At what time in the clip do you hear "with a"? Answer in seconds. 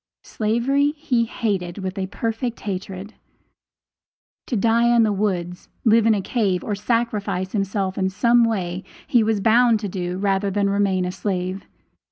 1.77-2.07